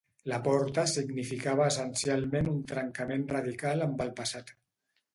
[0.29, 4.57] Laporta significava essencialment un trencament radical amb el passat.